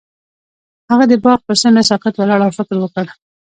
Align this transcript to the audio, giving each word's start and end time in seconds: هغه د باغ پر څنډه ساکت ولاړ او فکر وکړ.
هغه 0.89 1.05
د 1.11 1.13
باغ 1.23 1.39
پر 1.47 1.55
څنډه 1.61 1.83
ساکت 1.89 2.13
ولاړ 2.17 2.39
او 2.45 2.51
فکر 2.57 2.75
وکړ. 2.79 3.05